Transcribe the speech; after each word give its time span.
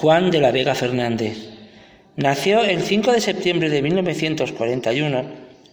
Juan 0.00 0.30
de 0.30 0.40
la 0.40 0.52
Vega 0.52 0.76
Fernández. 0.76 1.36
Nació 2.14 2.62
el 2.62 2.82
5 2.82 3.10
de 3.10 3.20
septiembre 3.20 3.68
de 3.68 3.82
1941 3.82 5.24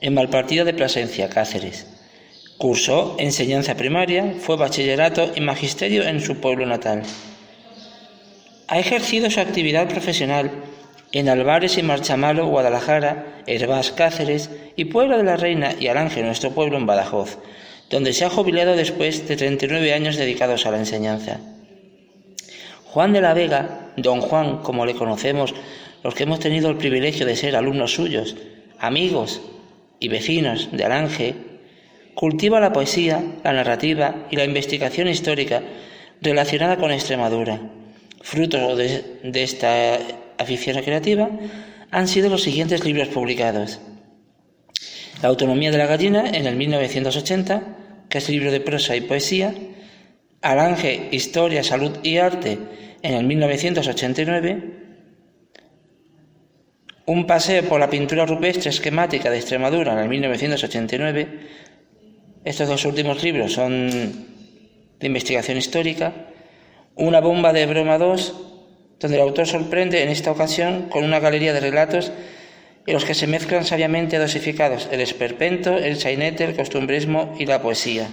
en 0.01 0.13
Malpartida 0.15 0.63
de 0.63 0.73
Plasencia, 0.73 1.29
Cáceres. 1.29 1.85
Cursó 2.57 3.17
enseñanza 3.19 3.75
primaria, 3.75 4.33
fue 4.39 4.57
bachillerato 4.57 5.31
y 5.35 5.41
magisterio 5.41 6.01
en 6.07 6.21
su 6.21 6.37
pueblo 6.37 6.65
natal. 6.65 7.03
Ha 8.67 8.79
ejercido 8.79 9.29
su 9.29 9.39
actividad 9.39 9.87
profesional 9.87 10.49
en 11.11 11.29
Albares 11.29 11.77
y 11.77 11.83
Marchamalo, 11.83 12.47
Guadalajara, 12.47 13.43
Hervás, 13.45 13.91
Cáceres 13.91 14.49
y 14.75 14.85
Puebla 14.85 15.17
de 15.17 15.23
la 15.23 15.37
Reina 15.37 15.75
y 15.79 15.85
Alange, 15.85 16.23
nuestro 16.23 16.49
pueblo 16.49 16.77
en 16.77 16.87
Badajoz, 16.87 17.37
donde 17.91 18.11
se 18.11 18.25
ha 18.25 18.31
jubilado 18.31 18.75
después 18.75 19.27
de 19.27 19.35
39 19.35 19.93
años 19.93 20.17
dedicados 20.17 20.65
a 20.65 20.71
la 20.71 20.79
enseñanza. 20.79 21.39
Juan 22.95 23.11
de 23.11 23.19
la 23.19 23.33
Vega, 23.33 23.91
don 23.97 24.21
Juan, 24.21 24.59
como 24.59 24.85
le 24.85 24.95
conocemos 24.95 25.53
los 26.01 26.15
que 26.15 26.23
hemos 26.23 26.39
tenido 26.39 26.69
el 26.69 26.77
privilegio 26.77 27.25
de 27.25 27.35
ser 27.35 27.57
alumnos 27.57 27.93
suyos, 27.93 28.37
amigos 28.79 29.41
y 29.99 30.07
vecinos 30.07 30.69
de 30.71 30.85
Alange, 30.85 31.35
cultiva 32.13 32.61
la 32.61 32.71
poesía, 32.71 33.21
la 33.43 33.51
narrativa 33.51 34.27
y 34.31 34.37
la 34.37 34.45
investigación 34.45 35.09
histórica 35.09 35.61
relacionada 36.21 36.77
con 36.77 36.89
Extremadura. 36.89 37.59
Fruto 38.21 38.77
de, 38.77 39.19
de 39.23 39.43
esta 39.43 39.97
afición 40.37 40.81
creativa 40.81 41.29
han 41.91 42.07
sido 42.07 42.29
los 42.29 42.43
siguientes 42.43 42.85
libros 42.85 43.09
publicados. 43.09 43.81
La 45.21 45.27
autonomía 45.27 45.71
de 45.71 45.79
la 45.79 45.87
gallina 45.87 46.29
en 46.29 46.47
el 46.47 46.55
1980, 46.55 47.61
que 48.07 48.19
es 48.19 48.29
libro 48.29 48.53
de 48.53 48.61
prosa 48.61 48.95
y 48.95 49.01
poesía, 49.01 49.53
Alange, 50.41 51.09
Historia, 51.11 51.61
Salud 51.61 51.91
y 52.01 52.19
Arte 52.19 52.84
en 53.05 53.13
el 53.13 53.25
1989, 53.25 54.63
Un 57.07 57.27
paseo 57.27 57.61
por 57.69 57.79
la 57.79 57.89
pintura 57.89 58.25
rupestre 58.25 58.71
esquemática 58.71 59.29
de 59.29 59.37
Extremadura 59.37 59.93
en 59.93 59.99
el 59.99 60.09
1989, 60.09 61.27
estos 62.43 62.67
dos 62.67 62.83
últimos 62.85 63.21
libros 63.23 63.53
son 63.53 63.89
de 64.99 65.07
investigación 65.07 65.57
histórica, 65.57 66.13
Una 66.95 67.19
bomba 67.19 67.53
de 67.53 67.65
broma 67.67 67.97
2 67.97 68.33
donde 68.99 69.17
el 69.17 69.23
autor 69.23 69.45
sorprende 69.45 70.01
en 70.01 70.09
esta 70.09 70.31
ocasión 70.31 70.89
con 70.89 71.03
una 71.03 71.19
galería 71.19 71.53
de 71.53 71.59
relatos 71.59 72.11
en 72.87 72.93
los 72.93 73.03
que 73.03 73.13
se 73.13 73.27
mezclan 73.27 73.65
sabiamente 73.65 74.17
dosificados 74.17 74.87
el 74.91 75.01
esperpento, 75.01 75.77
el 75.77 75.97
sainete, 75.97 76.45
el 76.45 76.55
costumbrismo 76.55 77.35
y 77.37 77.45
la 77.45 77.61
poesía. 77.61 78.09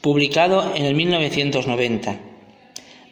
Publicado 0.00 0.74
en 0.74 0.84
el 0.86 0.94
1990. 0.94 2.27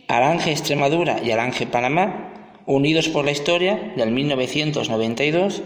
Alange 0.09 0.53
Extremadura 0.53 1.21
y 1.25 1.31
Alange 1.33 1.67
Panamá, 1.67 2.33
unidos 2.67 3.09
por 3.09 3.25
la 3.25 3.33
historia, 3.33 3.93
del 3.97 4.11
1992, 4.11 5.63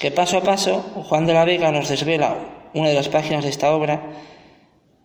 que 0.00 0.10
paso 0.10 0.38
a 0.38 0.42
paso 0.42 0.80
Juan 1.08 1.26
de 1.26 1.34
la 1.34 1.44
Vega 1.44 1.70
nos 1.70 1.88
desvela 1.88 2.36
una 2.74 2.88
de 2.88 2.94
las 2.94 3.08
páginas 3.08 3.44
de 3.44 3.50
esta 3.50 3.74
obra, 3.74 4.02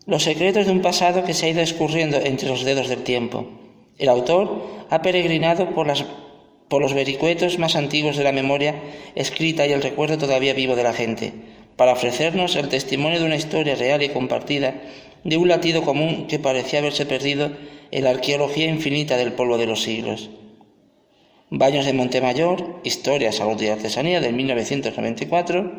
los 0.06 0.24
secretos 0.24 0.66
de 0.66 0.72
un 0.72 0.82
pasado 0.82 1.24
que 1.24 1.34
se 1.34 1.48
ha 1.48 1.50
ido 1.50 1.62
escurriendo 1.62 2.18
entre 2.18 2.50
los 2.50 2.64
dedos 2.64 2.88
del 2.88 3.04
tiempo. 3.04 3.48
El 3.98 4.10
autor 4.10 4.64
ha 4.90 5.02
peregrinado 5.02 5.70
por, 5.70 5.88
los 5.88 6.94
vericuetos 6.94 7.58
más 7.60 7.76
antiguos 7.76 8.18
de 8.18 8.24
la 8.24 8.32
memoria 8.32 8.76
escrita 9.16 9.66
y 9.66 9.72
el 9.72 9.82
recuerdo 9.82 10.18
todavía 10.18 10.54
vivo 10.54 10.76
de 10.76 10.84
la 10.84 10.94
gente, 10.94 11.34
para 11.76 11.94
ofrecernos 11.94 12.56
el 12.56 12.70
testimonio 12.70 13.20
de 13.20 13.26
una 13.26 13.36
historia 13.36 13.76
real 13.76 14.04
y 14.04 14.10
compartida, 14.10 14.76
de 15.26 15.38
un 15.38 15.50
latido 15.50 15.82
común 15.82 16.28
que 16.28 16.40
parecía 16.40 16.80
haberse 16.80 17.06
perdido 17.06 17.52
en 17.92 18.04
la 18.04 18.12
arqueología 18.12 18.68
infinita 18.68 19.18
del 19.18 19.34
polvo 19.34 19.58
de 19.58 19.66
los 19.66 19.82
siglos. 19.82 20.30
Baños 21.50 21.86
de 21.86 21.94
Montemayor, 21.94 22.80
Historia, 22.84 23.32
Salud 23.32 23.60
y 23.62 23.68
Artesanía 23.68 24.22
del 24.22 24.34
1994. 24.34 25.72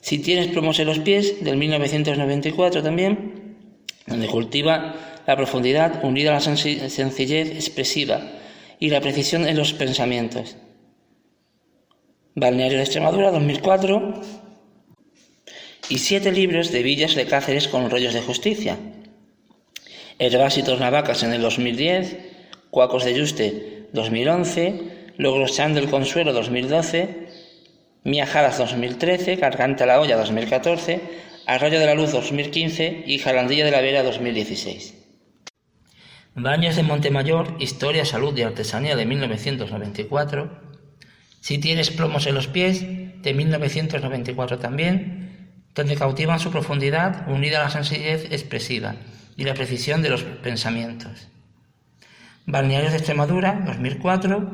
Si 0.00 0.18
tienes 0.18 0.48
plomos 0.48 0.78
en 0.78 0.86
los 0.86 1.00
pies 1.00 1.42
del 1.42 1.56
1994 1.56 2.82
también, 2.82 3.56
donde 4.06 4.28
cultiva 4.28 4.94
la 5.26 5.36
profundidad 5.36 6.04
unida 6.04 6.30
a 6.30 6.34
la 6.34 6.40
sencillez 6.40 7.50
expresiva 7.50 8.20
y 8.78 8.90
la 8.90 9.00
precisión 9.00 9.48
en 9.48 9.56
los 9.56 9.72
pensamientos. 9.72 10.56
Balneario 12.34 12.76
de 12.76 12.84
Extremadura 12.84 13.30
2004 13.30 14.20
y 15.88 15.98
siete 15.98 16.32
libros 16.32 16.72
de 16.72 16.82
Villas 16.82 17.14
de 17.14 17.26
Cáceres 17.26 17.68
con 17.68 17.90
rollos 17.90 18.14
de 18.14 18.22
justicia. 18.22 18.78
Herbásitos 20.18 20.80
Navacas 20.80 21.22
en 21.22 21.32
el 21.32 21.42
2010, 21.42 22.16
Cuacos 22.70 23.04
de 23.04 23.14
Yuste 23.14 23.88
2011, 23.92 25.12
Logros 25.16 25.56
del 25.56 25.88
Consuelo 25.88 26.32
2012, 26.32 27.28
Miajadas 28.04 28.58
2013, 28.58 29.36
Garganta 29.36 29.86
la 29.86 30.00
Olla 30.00 30.16
2014, 30.16 31.00
Arroyo 31.46 31.78
de 31.78 31.86
la 31.86 31.94
Luz 31.94 32.12
2015 32.12 33.04
y 33.06 33.18
Jalandilla 33.18 33.64
de 33.64 33.70
la 33.70 33.80
Vera 33.80 34.02
2016. 34.02 34.94
Baños 36.34 36.76
de 36.76 36.82
Montemayor, 36.82 37.56
Historia, 37.60 38.04
Salud 38.04 38.36
y 38.36 38.42
Artesanía 38.42 38.96
de 38.96 39.06
1994. 39.06 40.60
Si 41.40 41.58
tienes 41.58 41.90
plomos 41.90 42.26
en 42.26 42.34
los 42.34 42.46
pies, 42.46 42.84
de 43.22 43.34
1994 43.34 44.58
también, 44.58 45.25
donde 45.76 45.94
cautivan 45.94 46.40
su 46.40 46.50
profundidad 46.50 47.28
unida 47.28 47.60
a 47.60 47.64
la 47.64 47.70
sencillez 47.70 48.32
expresiva 48.32 48.96
y 49.36 49.44
la 49.44 49.54
precisión 49.54 50.02
de 50.02 50.10
los 50.10 50.24
pensamientos. 50.24 51.28
Balnearios 52.46 52.90
de 52.90 52.98
Extremadura, 52.98 53.62
2004, 53.64 54.50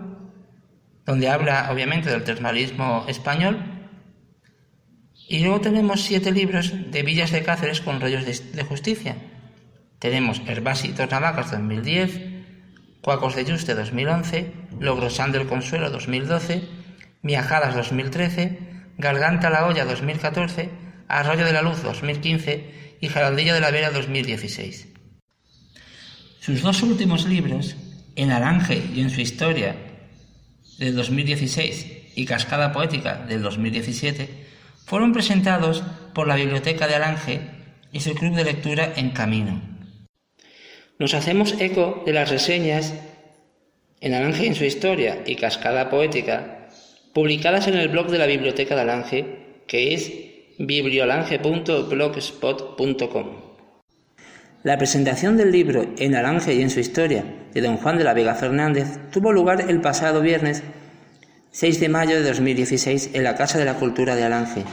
donde 1.06 1.28
habla 1.30 1.70
obviamente 1.72 2.10
del 2.10 2.24
termalismo 2.24 3.06
español. 3.08 3.58
Y 5.28 5.38
luego 5.40 5.62
tenemos 5.62 6.02
siete 6.02 6.32
libros 6.32 6.72
de 6.90 7.02
Villas 7.02 7.30
de 7.30 7.42
Cáceres 7.42 7.80
con 7.80 8.00
rollos 8.00 8.26
de 8.26 8.64
justicia, 8.64 9.16
tenemos 10.02 10.42
Herbásitos 10.48 11.08
Navacas 11.12 11.52
2010, 11.52 12.20
Cuacos 13.02 13.36
de 13.36 13.44
Yuste 13.44 13.76
2011, 13.76 14.52
Logrosán 14.80 15.30
del 15.30 15.46
Consuelo 15.46 15.90
2012, 15.90 16.64
Miajadas 17.22 17.76
2013, 17.76 18.58
Garganta 18.98 19.48
la 19.48 19.64
Olla 19.64 19.84
2014, 19.84 20.70
Arroyo 21.12 21.44
de 21.44 21.52
la 21.52 21.60
Luz 21.60 21.82
2015 21.82 22.96
y 23.00 23.08
Jaraldilla 23.08 23.52
de 23.52 23.60
la 23.60 23.70
Vera 23.70 23.90
2016. 23.90 24.88
Sus 26.40 26.62
dos 26.62 26.82
últimos 26.82 27.26
libros, 27.26 27.76
En 28.16 28.32
Alange 28.32 28.82
y 28.94 29.00
en 29.02 29.10
su 29.10 29.20
historia, 29.20 29.76
del 30.78 30.96
2016 30.96 32.14
y 32.16 32.24
Cascada 32.24 32.72
Poética 32.72 33.24
del 33.28 33.42
2017, 33.42 34.28
fueron 34.86 35.12
presentados 35.12 35.82
por 36.14 36.26
la 36.26 36.36
Biblioteca 36.36 36.88
de 36.88 36.94
Alange 36.94 37.40
y 37.92 38.00
su 38.00 38.14
club 38.14 38.34
de 38.34 38.44
lectura 38.44 38.94
En 38.96 39.10
Camino. 39.10 39.60
Nos 40.98 41.12
hacemos 41.12 41.60
eco 41.60 42.02
de 42.06 42.14
las 42.14 42.30
reseñas 42.30 42.94
en 44.00 44.14
Alange 44.14 44.46
en 44.46 44.54
su 44.54 44.64
historia 44.64 45.22
y 45.26 45.36
Cascada 45.36 45.90
Poética, 45.90 46.68
publicadas 47.12 47.68
en 47.68 47.74
el 47.74 47.88
blog 47.88 48.08
de 48.08 48.18
la 48.18 48.26
Biblioteca 48.26 48.74
de 48.74 48.80
Alange, 48.80 49.62
que 49.66 49.94
es 49.94 50.31
biblioalange.blogspot.com. 50.58 53.26
La 54.62 54.78
presentación 54.78 55.36
del 55.36 55.50
libro 55.50 55.86
En 55.98 56.14
Alange 56.14 56.54
y 56.54 56.62
en 56.62 56.70
su 56.70 56.78
historia 56.78 57.24
de 57.52 57.60
don 57.60 57.78
Juan 57.78 57.98
de 57.98 58.04
la 58.04 58.14
Vega 58.14 58.34
Fernández 58.34 58.86
tuvo 59.10 59.32
lugar 59.32 59.64
el 59.68 59.80
pasado 59.80 60.20
viernes 60.20 60.62
6 61.50 61.80
de 61.80 61.88
mayo 61.88 62.14
de 62.14 62.28
2016 62.28 63.10
en 63.14 63.24
la 63.24 63.34
Casa 63.34 63.58
de 63.58 63.64
la 63.64 63.74
Cultura 63.74 64.14
de 64.14 64.22
Alange. 64.22 64.64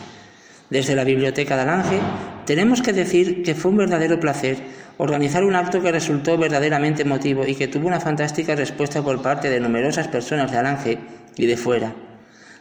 Desde 0.70 0.96
la 0.96 1.04
Biblioteca 1.04 1.56
de 1.56 1.64
Alange 1.64 2.00
tenemos 2.46 2.82
que 2.82 2.94
decir 2.94 3.42
que 3.42 3.56
fue 3.56 3.72
un 3.72 3.78
verdadero 3.78 4.20
placer 4.20 4.58
organizar 4.98 5.44
un 5.44 5.56
acto 5.56 5.82
que 5.82 5.92
resultó 5.92 6.38
verdaderamente 6.38 7.02
emotivo 7.02 7.48
y 7.48 7.56
que 7.56 7.68
tuvo 7.68 7.88
una 7.88 8.00
fantástica 8.00 8.54
respuesta 8.54 9.02
por 9.02 9.22
parte 9.22 9.50
de 9.50 9.60
numerosas 9.60 10.08
personas 10.08 10.52
de 10.52 10.58
Alange 10.58 11.00
y 11.36 11.48
de 11.48 11.58
fuera. 11.58 11.96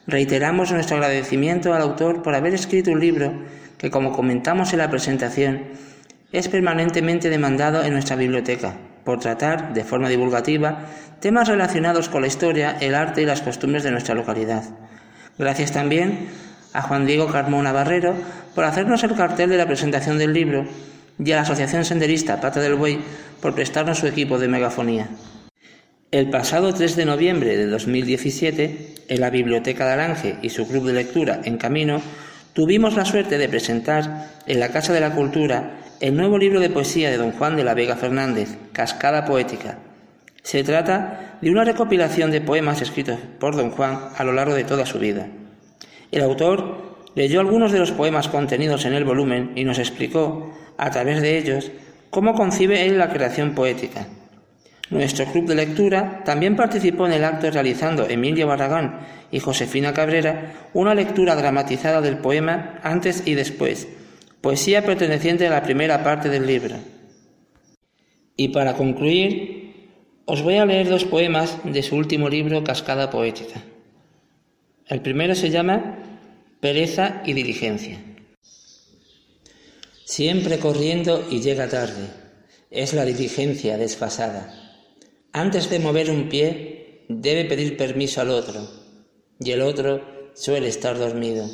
Reiteramos 0.08 0.72
nuestro 0.72 0.96
agradecimiento 0.96 1.74
al 1.74 1.82
autor 1.82 2.22
por 2.22 2.34
haber 2.34 2.54
escrito 2.54 2.90
un 2.90 2.98
libro 2.98 3.44
que, 3.76 3.90
como 3.90 4.12
comentamos 4.12 4.72
en 4.72 4.78
la 4.78 4.88
presentación, 4.88 5.64
es 6.32 6.48
permanentemente 6.48 7.28
demandado 7.28 7.84
en 7.84 7.92
nuestra 7.92 8.16
biblioteca, 8.16 8.74
por 9.04 9.20
tratar, 9.20 9.74
de 9.74 9.84
forma 9.84 10.08
divulgativa, 10.08 10.86
temas 11.20 11.46
relacionados 11.46 12.08
con 12.08 12.22
la 12.22 12.26
historia, 12.26 12.78
el 12.80 12.94
arte 12.94 13.20
y 13.20 13.26
las 13.26 13.42
costumbres 13.42 13.82
de 13.82 13.90
nuestra 13.90 14.14
localidad. 14.14 14.64
Gracias 15.38 15.72
también 15.72 16.28
a 16.72 16.80
Juan 16.80 17.06
Diego 17.06 17.26
Carmona 17.26 17.72
Barrero 17.72 18.14
por 18.54 18.64
hacernos 18.64 19.04
el 19.04 19.14
cartel 19.14 19.50
de 19.50 19.58
la 19.58 19.66
presentación 19.66 20.16
del 20.16 20.32
libro 20.32 20.64
y 21.22 21.32
a 21.32 21.36
la 21.36 21.42
Asociación 21.42 21.84
Senderista 21.84 22.40
Pata 22.40 22.60
del 22.60 22.76
Buey 22.76 22.98
por 23.42 23.54
prestarnos 23.54 23.98
su 23.98 24.06
equipo 24.06 24.38
de 24.38 24.48
megafonía. 24.48 25.06
El 26.10 26.30
pasado 26.30 26.72
3 26.72 26.96
de 26.96 27.04
noviembre 27.04 27.54
de 27.58 27.66
2017, 27.66 28.94
en 29.08 29.20
la 29.20 29.28
Biblioteca 29.28 29.84
de 29.86 29.92
Alange 29.92 30.36
y 30.40 30.48
su 30.48 30.66
club 30.66 30.86
de 30.86 30.94
lectura 30.94 31.42
En 31.44 31.58
Camino, 31.58 32.00
tuvimos 32.54 32.96
la 32.96 33.04
suerte 33.04 33.36
de 33.36 33.46
presentar 33.46 34.30
en 34.46 34.58
la 34.58 34.70
Casa 34.70 34.94
de 34.94 35.00
la 35.00 35.14
Cultura 35.14 35.80
el 36.00 36.16
nuevo 36.16 36.38
libro 36.38 36.60
de 36.60 36.70
poesía 36.70 37.10
de 37.10 37.18
don 37.18 37.32
Juan 37.32 37.56
de 37.56 37.64
la 37.64 37.74
Vega 37.74 37.94
Fernández, 37.94 38.56
Cascada 38.72 39.26
Poética. 39.26 39.80
Se 40.42 40.64
trata 40.64 41.36
de 41.42 41.50
una 41.50 41.64
recopilación 41.64 42.30
de 42.30 42.40
poemas 42.40 42.80
escritos 42.80 43.18
por 43.38 43.54
don 43.54 43.70
Juan 43.70 43.98
a 44.16 44.24
lo 44.24 44.32
largo 44.32 44.54
de 44.54 44.64
toda 44.64 44.86
su 44.86 44.98
vida. 44.98 45.26
El 46.10 46.22
autor 46.22 46.96
leyó 47.16 47.38
algunos 47.40 47.70
de 47.70 47.80
los 47.80 47.92
poemas 47.92 48.28
contenidos 48.28 48.86
en 48.86 48.94
el 48.94 49.04
volumen 49.04 49.52
y 49.56 49.64
nos 49.64 49.78
explicó, 49.78 50.56
a 50.78 50.90
través 50.90 51.20
de 51.20 51.36
ellos, 51.36 51.70
cómo 52.08 52.32
concibe 52.32 52.86
él 52.86 52.96
la 52.96 53.10
creación 53.10 53.54
poética. 53.54 54.06
Nuestro 54.90 55.26
club 55.26 55.46
de 55.46 55.54
lectura 55.54 56.22
también 56.24 56.56
participó 56.56 57.06
en 57.06 57.12
el 57.12 57.24
acto 57.24 57.50
realizando 57.50 58.08
Emilio 58.08 58.46
Barragán 58.46 59.00
y 59.30 59.38
Josefina 59.38 59.92
Cabrera 59.92 60.70
una 60.72 60.94
lectura 60.94 61.36
dramatizada 61.36 62.00
del 62.00 62.18
poema 62.18 62.80
antes 62.82 63.22
y 63.26 63.34
después, 63.34 63.86
poesía 64.40 64.86
perteneciente 64.86 65.46
a 65.46 65.50
la 65.50 65.62
primera 65.62 66.02
parte 66.02 66.30
del 66.30 66.46
libro. 66.46 66.76
Y 68.34 68.48
para 68.48 68.74
concluir, 68.74 69.90
os 70.24 70.42
voy 70.42 70.56
a 70.56 70.64
leer 70.64 70.88
dos 70.88 71.04
poemas 71.04 71.58
de 71.64 71.82
su 71.82 71.94
último 71.96 72.30
libro, 72.30 72.64
Cascada 72.64 73.10
Poética. 73.10 73.60
El 74.86 75.02
primero 75.02 75.34
se 75.34 75.50
llama 75.50 75.98
Pereza 76.60 77.22
y 77.26 77.34
Diligencia. 77.34 77.98
Siempre 80.06 80.58
corriendo 80.58 81.26
y 81.30 81.40
llega 81.40 81.68
tarde, 81.68 82.08
es 82.70 82.94
la 82.94 83.04
diligencia 83.04 83.76
desfasada 83.76 84.67
antes 85.32 85.70
de 85.70 85.78
mover 85.78 86.10
un 86.10 86.28
pie, 86.28 87.04
debe 87.08 87.44
pedir 87.44 87.76
permiso 87.76 88.20
al 88.20 88.30
otro, 88.30 88.60
y 89.38 89.50
el 89.50 89.62
otro 89.62 90.30
suele 90.34 90.68
estar 90.68 90.98
dormido. 90.98 91.48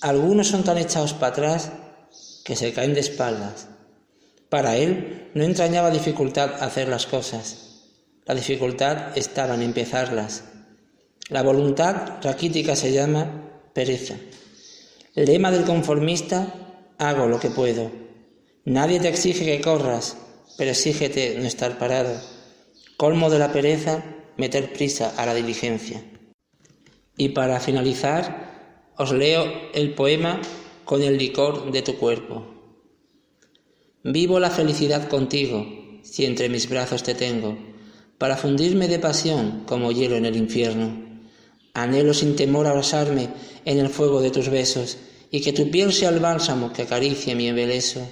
Algunos 0.00 0.48
son 0.48 0.64
tan 0.64 0.78
echados 0.78 1.12
para 1.12 1.32
atrás 1.32 1.72
que 2.44 2.56
se 2.56 2.72
caen 2.72 2.94
de 2.94 3.00
espaldas. 3.00 3.68
Para 4.48 4.76
él 4.76 5.30
no 5.34 5.44
entrañaba 5.44 5.90
dificultad 5.90 6.62
hacer 6.62 6.88
las 6.88 7.06
cosas. 7.06 7.84
La 8.24 8.34
dificultad 8.34 9.16
estaba 9.16 9.54
en 9.54 9.62
empezarlas. 9.62 10.44
La 11.28 11.42
voluntad 11.42 12.22
raquítica 12.22 12.76
se 12.76 12.92
llama 12.92 13.50
pereza. 13.74 14.14
El 15.14 15.26
lema 15.26 15.50
del 15.50 15.64
conformista, 15.64 16.54
hago 16.98 17.26
lo 17.26 17.40
que 17.40 17.50
puedo. 17.50 17.90
Nadie 18.64 19.00
te 19.00 19.08
exige 19.08 19.44
que 19.44 19.60
corras, 19.60 20.16
pero 20.56 20.70
exígete 20.70 21.36
no 21.38 21.46
estar 21.46 21.78
parado. 21.78 22.37
Colmo 22.98 23.30
de 23.30 23.38
la 23.38 23.52
pereza, 23.52 24.02
meter 24.38 24.72
prisa 24.72 25.14
a 25.16 25.24
la 25.24 25.32
diligencia. 25.32 26.02
Y 27.16 27.28
para 27.28 27.60
finalizar, 27.60 28.90
os 28.96 29.12
leo 29.12 29.44
el 29.72 29.94
poema 29.94 30.40
con 30.84 31.04
el 31.04 31.16
licor 31.16 31.70
de 31.70 31.82
tu 31.82 31.94
cuerpo. 31.94 32.44
Vivo 34.02 34.40
la 34.40 34.50
felicidad 34.50 35.08
contigo, 35.08 35.64
si 36.02 36.24
entre 36.24 36.48
mis 36.48 36.68
brazos 36.68 37.04
te 37.04 37.14
tengo, 37.14 37.56
para 38.18 38.36
fundirme 38.36 38.88
de 38.88 38.98
pasión 38.98 39.62
como 39.64 39.92
hielo 39.92 40.16
en 40.16 40.26
el 40.26 40.34
infierno. 40.34 40.90
Anhelo 41.74 42.12
sin 42.12 42.34
temor 42.34 42.66
abrazarme 42.66 43.28
en 43.64 43.78
el 43.78 43.90
fuego 43.90 44.20
de 44.20 44.32
tus 44.32 44.48
besos 44.48 44.98
y 45.30 45.40
que 45.40 45.52
tu 45.52 45.70
piel 45.70 45.92
sea 45.92 46.08
el 46.08 46.18
bálsamo 46.18 46.72
que 46.72 46.82
acaricie 46.82 47.36
mi 47.36 47.46
embeleso. 47.46 48.04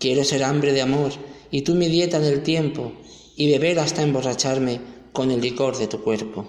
Quiero 0.00 0.24
ser 0.24 0.42
hambre 0.42 0.72
de 0.72 0.82
amor 0.82 1.12
y 1.52 1.62
tú 1.62 1.76
mi 1.76 1.86
dieta 1.86 2.16
en 2.16 2.24
el 2.24 2.42
tiempo 2.42 2.92
y 3.36 3.52
beber 3.52 3.78
hasta 3.78 4.02
emborracharme 4.02 4.80
con 5.12 5.30
el 5.30 5.40
licor 5.40 5.76
de 5.76 5.86
tu 5.86 6.02
cuerpo. 6.02 6.46